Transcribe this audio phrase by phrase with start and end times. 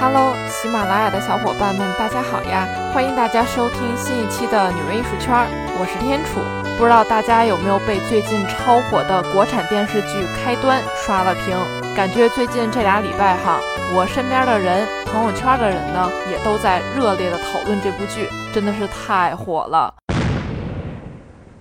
[0.00, 2.68] Hello，喜马拉雅的小伙伴们，大家好呀！
[2.94, 5.34] 欢迎大家收听新一期的女人艺术圈，
[5.76, 6.38] 我是天楚。
[6.78, 11.58] 不知道大家有没有被最近超火的国产电视剧《开端》刷了屏？
[11.96, 13.58] 感觉最近这俩礼拜哈，
[13.92, 19.92] 我身边的人、朋友圈的人呢，也都在热烈的讨论这部剧，真的是太火了。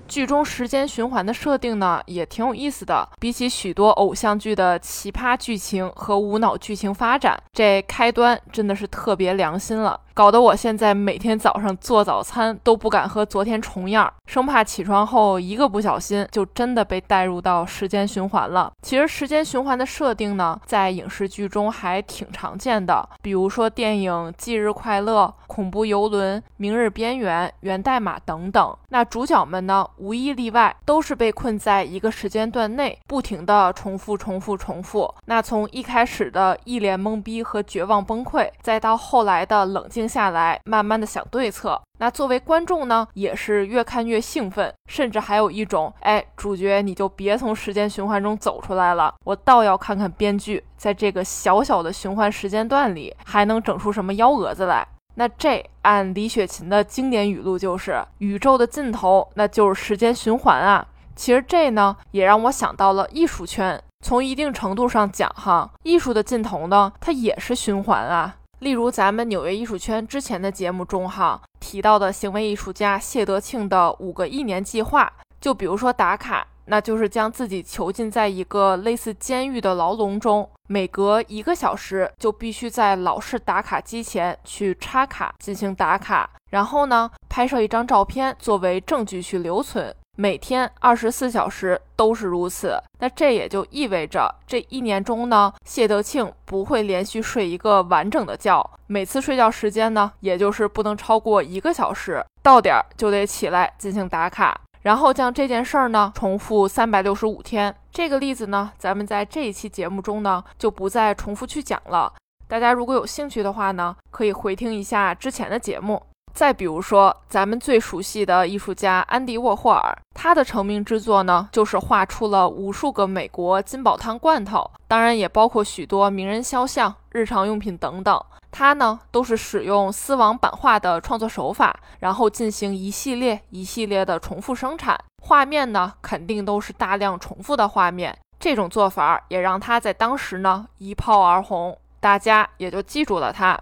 [0.07, 3.07] 剧中时间循环的设定呢，也挺有意思的。
[3.19, 9.99] 比起许多偶像剧的奇葩剧情和无脑剧情发展，这开端真的是特别良心了。
[10.17, 18.73] 搞得我现在每天早上做早餐都不敢和昨天重样，生怕起床后一个不小心就真的被带入到时间循环了。
[18.81, 28.75] 其实时间循环的设定呢，在影视剧中还挺常见的，比如说电影《忌日快乐》《恐怖游轮》《明日边缘》《源代码》等等。
[28.89, 35.13] 那主角们呢，无一例外都是被困在一个时间段内，不停的重复、重复、重复。
[35.25, 40.06] 那从一开始的一脸懵逼和绝望崩溃，再到后来的冷静。
[40.07, 41.81] 下来，慢慢的想对策。
[41.99, 54.87] 那作为观众呢，也是越看越兴奋，甚至还有一种，哎，主角你就别从时间循环中走出来了，我倒要看看编剧在这个小小的循环时间段里还能整出什么幺蛾子来。
[55.15, 60.85] 那这按李雪琴的经典语录就是，宇宙的尽头那就是时间循环啊。
[61.15, 68.35] 其实这呢，也让我想到了艺术圈，从一定程度上讲，哈，艺术的尽头呢，它也是循环啊。
[68.59, 89.93] 例如，咱们纽约艺术圈之前的节目中，哈提到的行为艺术家谢德庆的五个一年计划，就比如说打卡，那就是将自己囚禁在一个类似监狱的牢笼中，每隔一个小时就必须在老式打卡机前去插卡进行打卡，然后呢，拍摄一张照片作为证据去留存。
[90.19, 107.75] 每天二十四小时都是如此，那这也就意味着这一年中呢，谢德庆不会连续睡一个完整的觉，每次睡觉时间呢，也就是不能超过一个小时，到点儿就得起来进行打卡，然后将这件事儿呢重复三百六十五天。
[107.91, 112.11] 这个例子呢，咱们在这一期节目中呢就不再重复去讲了。
[112.47, 116.01] 大家如果有兴趣的话呢，可以回听一下之前的节目。
[116.37, 128.23] 再比如说，咱们最熟悉的艺术家安迪沃霍尔，他的成名之作呢，就是画出了无数个美国金宝汤罐头，当然也包括许多名人肖像、日常用品等等。
[128.51, 138.15] 他呢，都是使用丝网版画的创作手法，然后进行一系列一系列的重复生产，画面呢，肯定都是大量重复的画面。
[138.39, 143.59] 这种做法也让他在当时呢一炮而红，大家也就记住了他。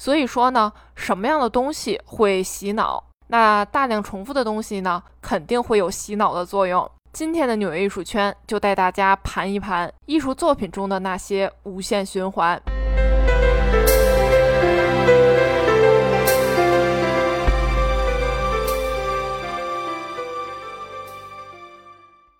[0.00, 3.04] 所以说呢，什么样的东西会洗脑？
[3.26, 6.90] 那大量重复的东西呢，肯定会有洗脑的作用。
[7.12, 12.58] 今天的纽约艺术圈就带大家盘一盘艺术作品中的那些无限循环。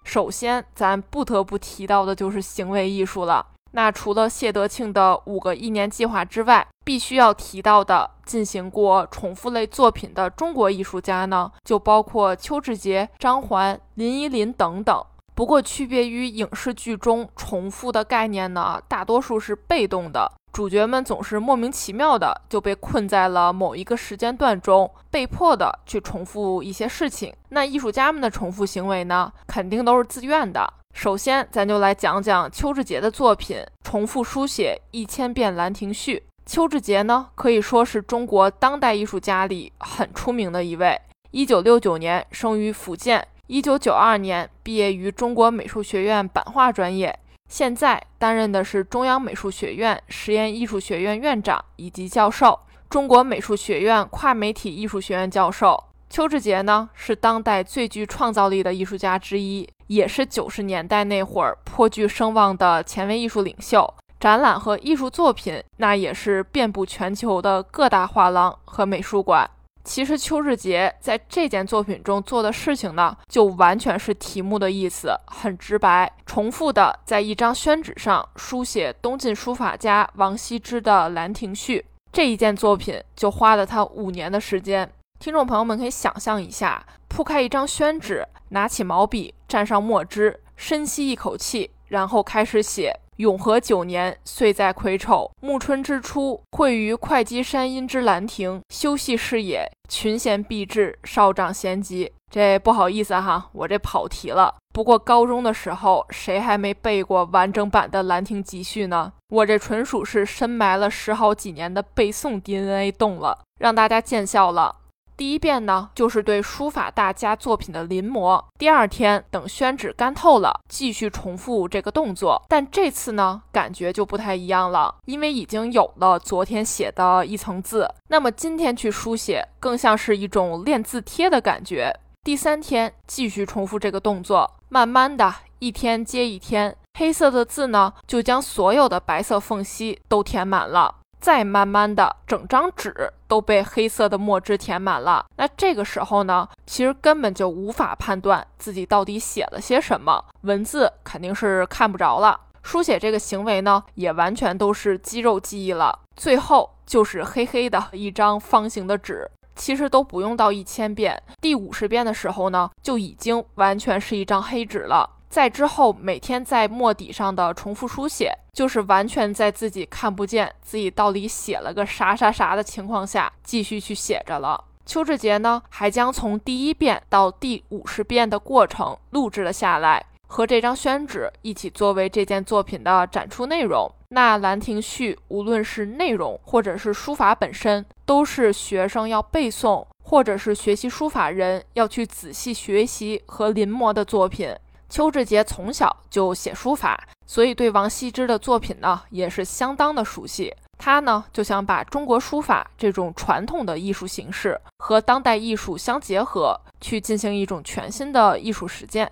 [0.03, 3.45] 首先，咱不得不提到的就是行为艺术了。
[3.73, 15.05] 那除了谢德庆的五个一年计划之外，必须要提到的进行过重复类作品的中国艺术家呢，就包括邱志杰、张环、林依林等等。
[15.35, 27.33] 不过，区别于影视剧中重复的概念呢，大多数是被动的，主角们总是莫名其妙的就被困在了某一个时间段中，被迫的去重复一些事情。
[27.51, 30.71] 那艺术家们的重复行为呢，肯定都是自愿的。
[30.93, 36.17] 首先，咱就来讲讲邱志杰的作品《重复书写一千遍兰亭序》。
[36.45, 41.01] 邱志杰呢，可以说是中国当代艺术家里很出名的一位。
[41.31, 47.19] 一九六九年生于福建，一九九二年毕业于中国美术学院版画专业，
[47.49, 52.59] 现在担任的是中央美术学院实验艺术学院院长以及教授，
[52.91, 55.83] 中国美术学院跨媒体艺术学院教授。
[56.11, 59.67] 邱志杰呢，是当代最具创造力的艺术家之一。
[59.87, 69.49] 也是九十年代那会儿颇具声望的前卫艺术领袖，展览和艺术作品那也是遍布全球的各大画廊和美术馆。
[69.83, 81.81] 其实邱志杰在这件作品中做的事情呢，就完全是题目的意思，很直白，重复的在一张宣纸上书写东晋书法家王羲之的《兰亭序》。
[82.13, 84.89] 这一件作品就花了他五年的时间。
[85.21, 88.27] 听众朋友们可以想象一下，铺开一张宣纸。
[88.49, 99.71] 拿起毛笔，蘸上墨汁，深吸一口气，然后开始写：永和九年，岁在癸丑，暮春之初，会于会稽山阴之兰亭，修禊事也。
[99.91, 102.11] 群贤毕至，少长咸集。
[102.31, 104.55] 这不好意思哈，我这跑题了。
[104.73, 109.13] 不过高中的时候，谁还没背过完整版的《兰亭集序》呢？
[109.29, 114.77] 我这纯属是深埋了十好几年的背诵 DNA 洞了，让大家见笑了。
[115.21, 118.43] 第一遍呢，就是对书法大家作品的临摹。
[118.59, 122.43] 第二天等宣纸干透了，继续重复这个动作。
[122.49, 131.95] 但这次呢，感觉就不太一样了，因为已经有了昨天写的一层字，那么今天去书写，更像是一种练字帖的感觉。
[132.25, 140.95] 第三天继续重复这个动作，慢慢的一天接一天，黑色的字呢，就将所有的白色缝隙都填满了。
[141.21, 145.25] 再慢慢的，整张纸都被黑色的墨汁填满了。
[145.37, 152.41] 那这个时候呢，其实根本就无法判断自己到底写了些什么，文字肯定是看不着了。
[152.63, 155.99] 书写这个行为呢，也完全都是肌肉记忆了。
[156.17, 165.09] 最后就是黑黑的一张方形的纸，其实都不用到一千遍，第五十遍的时候呢，就已经完全是一张黑纸了。
[165.31, 174.65] 在之后每天在墨底上的重复书写，就是完全在自己看不见自己到底写了个啥啥啥的情况下继续去写着了。
[174.85, 183.89] 邱志杰呢，还将从第一遍到第五十遍的过程录制了下来，和这张宣纸一起作为这件作品的展出内容。
[184.09, 194.53] 那《兰亭序》无论是内容或者是书法本身，都是学生要背诵，或者是学习书法人要去仔细学习和临摹的作品。
[194.91, 200.53] 邱志杰从小就写书法，所以对王羲之的作品呢也是相当的熟悉。
[200.77, 209.11] 他呢就想把中国书法这种传统的艺术形式和当代艺术相结合，去进行一种全新的艺术实践。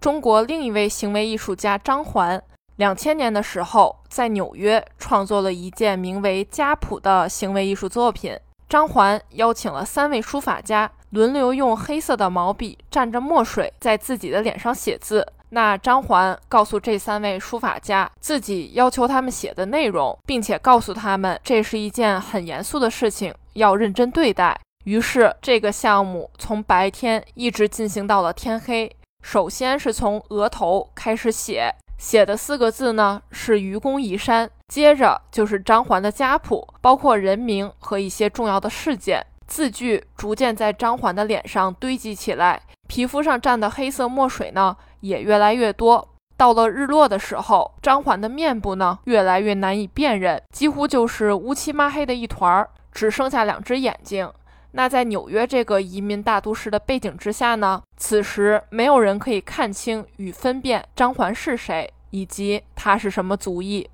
[0.00, 2.42] 中国另一位行为艺术家张环，
[2.76, 8.36] 两千年的时候在纽约创作了一件名为《家谱》的行为艺术作品。
[8.68, 10.90] 张环邀请了三位书法家。
[11.16, 15.26] 轮流用黑色的毛笔蘸着墨水在自己的脸上写字。
[15.48, 24.60] 那张环告诉这三位书法家，自己要求他们写的内容，并且告诉他们这是一件很严肃的事情，要认真对待。
[24.84, 28.94] 于是这个项目从白天一直进行到了天黑。
[29.22, 39.24] 首先是从额头开始写，写的四个字呢是“愚公移山”，接着就是张环的家谱，包括人名和一些重要的事件。
[39.46, 46.08] 字句逐渐在张环的脸上堆积起来，皮肤上沾的黑色墨水呢也越来越多。
[46.36, 54.30] 到了日落的时候，张环的面部呢越来越难以辨认，几乎就是乌漆抹黑的一团儿，只剩下两只眼睛。
[54.72, 63.88] 那在纽约这个移民大都市的背景之下呢，此时没有人可以看清与分辨张环是谁，以及他是什么族裔。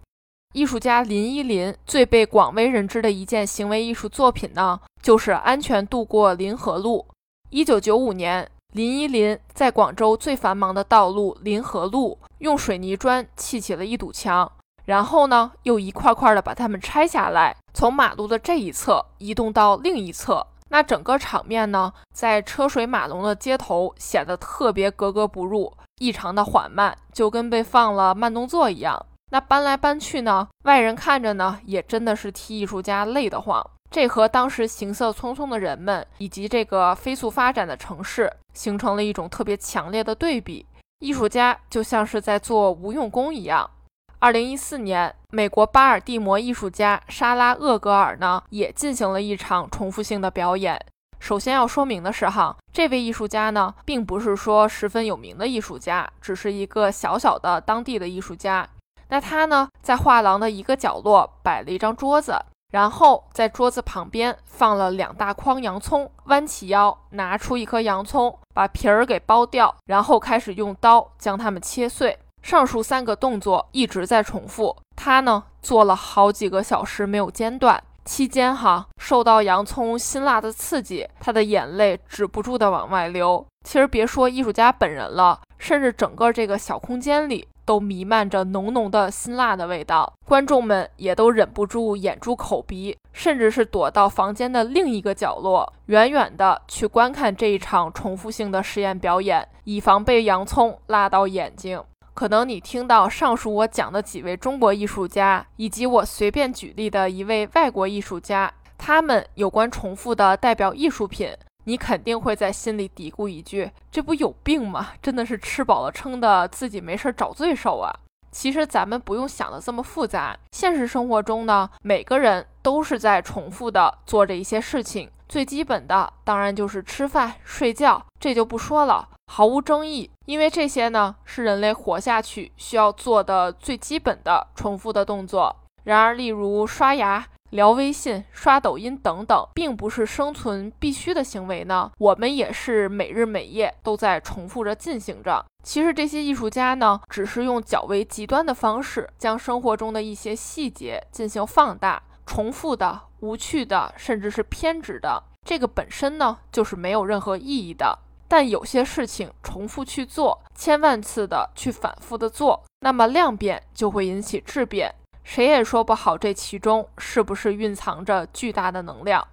[0.52, 7.06] 艺术家林依林最被广为人知的一件行为艺术作品呢，就是安全渡过临河路。
[7.49, 14.50] 一九九五年，林依林在广州最繁忙的道路临河路，用水泥砖砌起了一堵墙，
[14.84, 20.46] 然后呢，又一块块的把它们拆下来，从马路的这一侧移动到另一侧。
[20.69, 29.06] 那整个场面呢，在车水马龙的街头显得特别格格不入，异常的缓慢，就跟被放了慢动作一样。
[29.32, 33.67] 那搬来搬去呢，外人看着呢，也真的是替艺术家累得慌。
[33.90, 40.67] 这和当时行色匆匆的人们，以及这个飞速发展的城市，形成了一种特别强烈的对比。
[40.99, 43.70] 艺术家就像是在做无用功一样。
[44.19, 50.78] 二零一四年，美国巴尔的摩艺术家莎拉厄格尔呢，也进行了一场重复性的表演。
[51.18, 58.68] 首先要说明的是，哈，这位艺术家呢，并不是说十分有名的艺术家，只是一个小小的当地的艺术家。
[59.12, 62.35] 那他呢，在画廊的一个角落摆了一张桌子，
[62.71, 72.19] 然后在桌子旁边放了两大筐洋葱，弯起腰拿出一颗洋葱，把皮儿给剥掉，然后开始用刀将它们切碎。
[72.40, 77.85] 上述三个动作一直在重复，他呢做了好几个小时没有间断。
[78.07, 83.47] 期间哈，受到洋葱辛辣的刺激，他的眼泪止不住的往外流。
[83.62, 87.47] 其实别说艺术家本人了，甚至整个这个小空间里。
[87.64, 101.83] 都弥漫着浓浓的辛辣的味道，观众们也都忍不住掩住口鼻，甚至是躲到房间的另一个角落，远远的去观看这一场重复性的实验表演，以防被洋葱辣到眼睛。
[102.14, 111.31] 可能你听到上述我讲的几位中国艺术家，以及我随便举例的一位外国艺术家，他们有关重复的代表艺术品。
[111.64, 114.90] 你肯定会在心里嘀咕一句：“这不有病吗？
[115.00, 117.92] 真的是吃饱了撑的，自己没事找罪受啊！”
[118.33, 120.37] 其实咱们不用想的这么复杂。
[120.52, 125.11] 现实生活中呢，每个人都是在重复的做着一些事情。
[125.28, 129.09] 最基本的当然就是吃饭、睡觉，这就不说了。
[129.31, 135.54] 毫无争议，因为这些呢是人类活下去需要做的最基本的重复的动作。
[135.85, 137.26] 然而，例如刷牙。
[137.52, 141.90] 聊微信、刷抖音等等，并不是生存必须的行为呢。
[141.99, 145.44] 我们也是每日每夜都在重复着进行着。
[145.62, 155.23] 其实这些艺术家呢，只是用较为极端的方式，将生活中的一些细节进行放大、重复的、无趣的，甚至是偏执的。
[155.47, 157.99] 这个本身呢，就是没有任何意义的。
[158.26, 164.94] 但有些事情重复去做，千万次的去反复的做，那么量变就会引起质变。
[165.25, 169.26] 谁也说不好这其中是不是蕴藏着巨大的能量。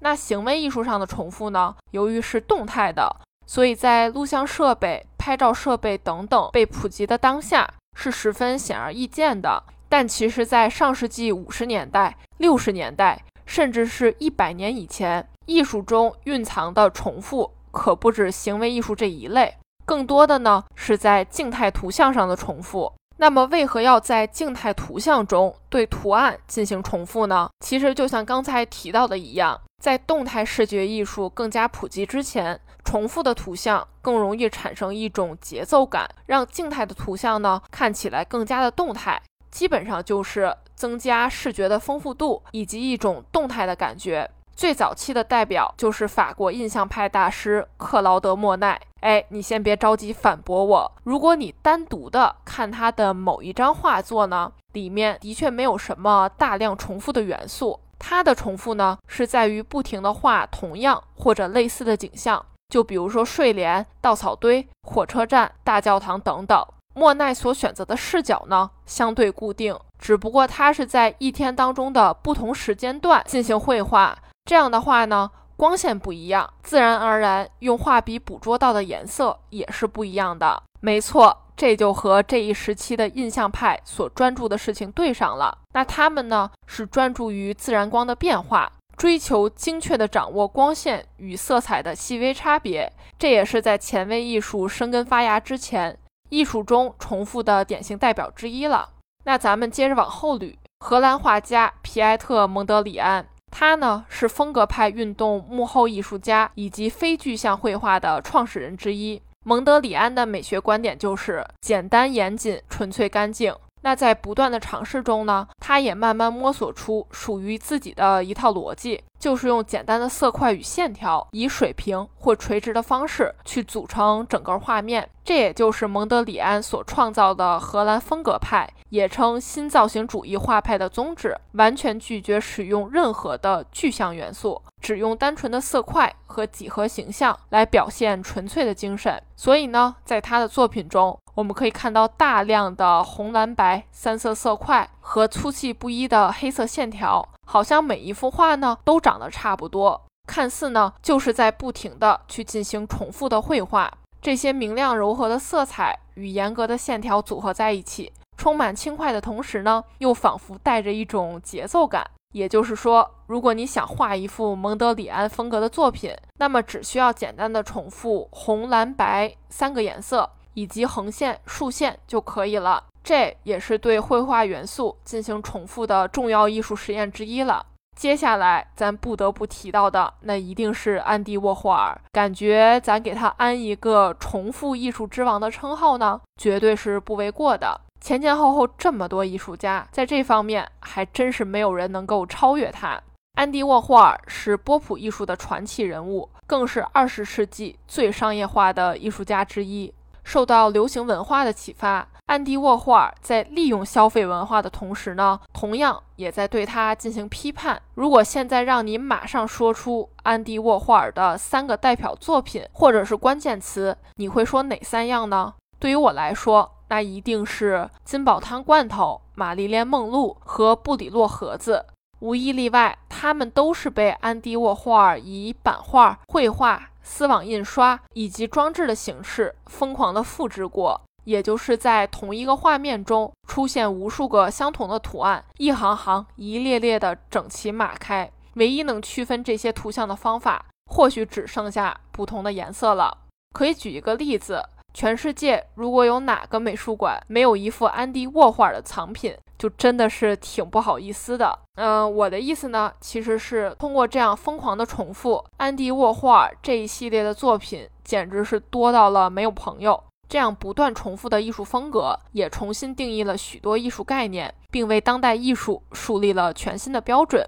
[0.00, 1.76] 那行为艺术上的重复呢？
[1.90, 3.14] 由于是动态的，
[3.46, 9.62] 所以在录像设备、拍照设备等等被普及的当下，是十分显而易见的。
[9.90, 22.92] 但其实，在上世纪五十年代、六十年代，甚至是一百年以前，艺术中蕴藏的重复可不止行为艺术这一类，更多的呢是在静态图像上的重复。
[23.20, 27.50] 那么，为何要在静态图像中对图案进行重复呢？
[27.62, 39.20] 其实就像刚才提到的一样，在动态视觉艺术更加普及之前，重复的图像更容易产生一种节奏感，让静态的图像呢看起来更加的动态。
[39.50, 44.30] 基本上就是增加视觉的丰富度以及一种动态的感觉。
[44.54, 48.80] 最早期的代表就是法国印象派大师克劳德·莫奈。
[49.00, 50.92] 哎，你先别着急反驳我。
[51.04, 57.80] 如果你单独的看他的某一张画作呢，里面的确没有什么大量重复的元素。
[57.98, 66.66] 他的重复呢，是在于不停的画同样或者类似的景象，就比如说睡莲、稻草堆、火车站、大教堂等等。
[66.94, 74.18] 莫奈所选择的视角呢，相对固定，只不过他是在一天当中的不同时间段进行绘画。
[74.50, 80.60] 这样的话呢，光线不一样，自然而然用画笔捕捉到的颜色也是不一样的。
[80.80, 85.56] 没错，这就和这一时期的印象派所专注的事情对上了。
[85.72, 92.92] 那他们呢，是专注于自然光的变化，追求精确的掌握光线与色彩的细微差别。
[93.16, 95.96] 这也是在前卫艺术生根发芽之前，
[96.30, 98.88] 艺术中重复的典型代表之一了。
[99.22, 103.24] 那咱们接着往后捋，荷兰画家皮埃特·蒙德里安。
[103.50, 109.20] 他呢是风格派运动幕后艺术家以及非具象绘画的创始人之一。
[109.44, 113.54] 蒙德里安的美学观点就是简单、严谨、纯粹、干净。
[113.82, 125.08] 那在不断的尝试中呢，他也慢慢摸索出属于自己的一套逻辑，就是用简单的色块与线条，以水平或垂直的方式去组成整个画面。
[125.24, 139.22] 这也就是蒙德里安所创造的荷兰风格派，也称新造型主义画派的宗旨，完全拒绝使用任何的具象元素，只用单纯的色块和几何形象来表现纯粹的精神。
[139.36, 153.90] 所以呢，在他的作品中，我们可以看到大量的红、蓝、白三色色块和粗细不一的黑色线条，好像每一幅画呢都长得差不多，看似呢就是在不停的去进行重复的绘画。
[154.20, 162.06] 这些明亮柔和的色彩与严格的线条组合在一起，充满轻快的同时呢，又仿佛带着一种节奏感。
[162.32, 172.84] 也就是说，如果你想画一幅蒙德里安风格的作品，那么只需要简单的重复红、蓝、白三个颜色以及横线、竖线就可以了。
[173.02, 177.64] 这也是对绘画元素进行重复的重要艺术实验之一了。
[177.96, 182.00] 接下来，咱不得不提到的，那一定是安迪沃霍尔。
[182.12, 187.78] 感觉咱给他安一个“重复艺术之王”的称号呢，绝对是不为过的。
[188.00, 192.98] 前前后后这么多艺术家，在这方面还真是没有人能够超越他。
[193.34, 199.92] 安迪沃霍尔是波普艺术的传奇人物，更是二十世纪最商业化的艺术家之一。
[200.30, 207.82] 受到流行文化的启发，安迪沃霍尔在利用消费文化的同时呢，同样也在对它进行批判。
[207.94, 215.52] 如果现在让你马上说出安迪沃霍尔的三个代表作品或者是关键词，你会说哪三样呢？
[215.80, 221.84] 对于我来说，那一定是金宝汤罐头、玛丽莲梦露和布里洛盒子，
[222.20, 226.89] 无一例外，他们都是被安迪沃霍尔以版画、绘画。
[227.02, 238.30] 丝网印刷以及装置的形式疯狂的复制过，也就是在同一个画面中出现无数个相同的图案，一行行、一列列的整齐码开。
[238.54, 243.18] 唯一能区分这些图像的方法，或许只剩下不同的颜色了。
[243.54, 251.58] 可以举一个例子，全世界如果有哪个美术馆没有一幅安迪沃画的藏品，就真的是挺不好意思的。
[251.76, 260.02] 嗯，我的意思呢，其实是通过这样疯狂的重复，安迪沃画这一系列的作品简直是多到了没有朋友。
[260.28, 267.44] 这样不断重复的艺术风格，也重新定义了许多艺术概念，并为当代艺术树立了全新的标准。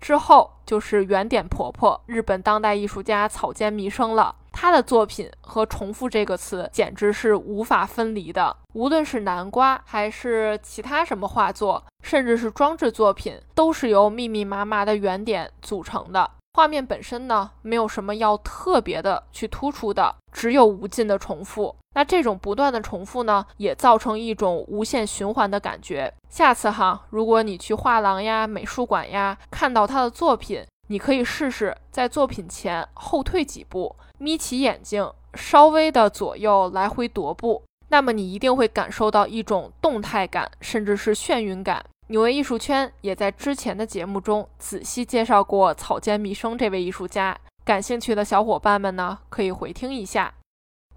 [0.00, 4.34] 之后就是原点婆婆，日本当代艺术家草间弥生了。
[4.52, 8.56] 他的作品和“重复”这个词简直是无法分离的。
[8.74, 16.28] 无论是南瓜，还是其他什么画作，甚至是装置作品，都是由密密麻麻的原点组成的。
[16.54, 21.76] 画面本身呢，没有什么要特别的去突出的，只有无尽的重复。
[21.94, 26.12] 那这种不断的重复呢，也造成一种无限循环的感觉。
[26.28, 41.84] 下次哈，如果你去画廊呀、美术馆呀，看到他的作品，你可以试试在作品前后退几步，眯起眼睛，稍微的左右来回踱步，那么你一定会感受到一种动态感，甚至是眩晕感。
[42.06, 50.32] 纽约艺术圈也在之前的节目中仔细介绍过草间弥生这位艺术家，感兴趣的小伙伴们呢，可以回听一下。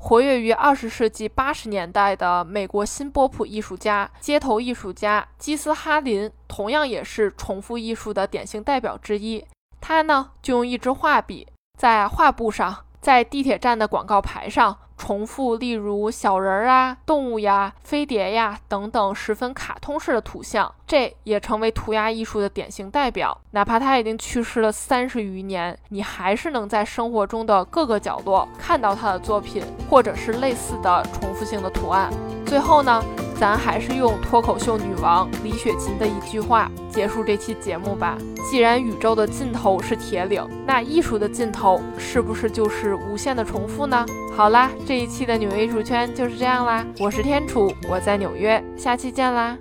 [0.06, 9.46] 活跃于二十世纪八十年代的美国新波普艺术家、街头艺术家基斯哈林，同样也是重复艺术的典型代表之一。
[9.80, 11.48] 他呢，就用一支画笔
[11.80, 14.78] 在画布上，在地铁站的广告牌上。
[15.04, 23.38] 重复，例如小人儿啊、动物呀、飞碟呀等等十分卡通式的图像，这也成为涂鸦艺术的典型代表。
[23.52, 32.10] 哪怕他已经去世了三十余年，你还是能在生活中的各个角落看到他的作品，或者是类似的重复性的图案。
[32.46, 33.04] 最后呢？
[33.44, 38.18] 咱还是用脱口秀女王李雪琴的一句话结束这期节目吧。
[38.50, 44.06] 既然宇宙的尽头是铁岭，那艺术的尽头是不是就是无限的重复呢？
[44.34, 46.86] 好啦，这一期的纽约艺术圈就是这样啦。
[46.98, 49.58] 我是天楚，我在纽约，下期见啦。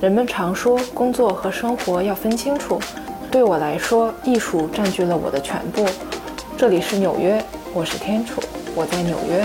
[0.00, 2.80] 人们常说工作和生活要分清楚，
[3.28, 5.84] 对我来说，艺术占据了我的全部。
[6.56, 8.40] 这里是纽约，我是天楚，
[8.76, 9.44] 我在纽约。